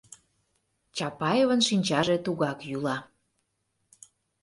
Чапаевын 0.95 1.61
шинчаже 1.67 2.15
тугак 2.25 2.59
йӱла. 2.69 2.97